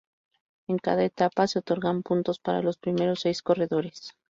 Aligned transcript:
En 0.67 0.79
cada 0.79 1.03
etapa 1.03 1.45
se 1.45 1.59
otorgan 1.59 2.01
puntos 2.01 2.39
para 2.39 2.63
los 2.63 2.77
primeros 2.77 3.19
seis 3.19 3.43
corredores. 3.43 4.15